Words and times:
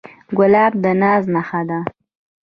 ګلاب 0.37 0.73
د 0.83 0.85
ناز 1.01 1.23
نخښه 1.33 1.61
ده. 1.69 1.79